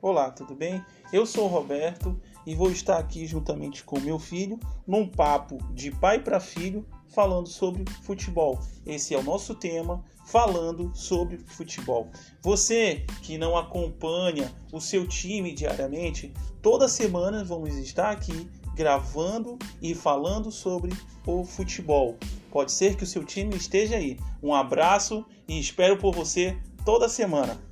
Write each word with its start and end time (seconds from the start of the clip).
Olá, 0.00 0.30
tudo 0.30 0.54
bem? 0.54 0.80
Eu 1.12 1.26
sou 1.26 1.46
o 1.46 1.48
Roberto 1.48 2.16
e 2.46 2.54
vou 2.54 2.70
estar 2.70 2.98
aqui 2.98 3.26
juntamente 3.26 3.82
com 3.82 3.98
meu 3.98 4.16
filho 4.16 4.56
num 4.86 5.08
papo 5.08 5.58
de 5.74 5.90
pai 5.90 6.22
para 6.22 6.38
filho 6.38 6.86
falando 7.08 7.48
sobre 7.48 7.84
futebol. 8.02 8.60
Esse 8.86 9.12
é 9.12 9.18
o 9.18 9.24
nosso 9.24 9.56
tema, 9.56 10.04
falando 10.24 10.92
sobre 10.94 11.38
futebol. 11.38 12.08
Você 12.42 13.04
que 13.22 13.36
não 13.36 13.56
acompanha 13.56 14.54
o 14.72 14.80
seu 14.80 15.04
time 15.04 15.52
diariamente, 15.52 16.32
toda 16.62 16.86
semana 16.86 17.42
vamos 17.42 17.74
estar 17.74 18.12
aqui 18.12 18.48
gravando 18.76 19.58
e 19.82 19.96
falando 19.96 20.52
sobre 20.52 20.92
o 21.26 21.44
futebol. 21.44 22.16
Pode 22.52 22.70
ser 22.70 22.94
que 22.94 23.02
o 23.02 23.06
seu 23.06 23.24
time 23.24 23.56
esteja 23.56 23.96
aí. 23.96 24.16
Um 24.40 24.54
abraço 24.54 25.26
e 25.48 25.58
espero 25.58 25.98
por 25.98 26.14
você 26.14 26.56
toda 26.84 27.08
semana. 27.08 27.67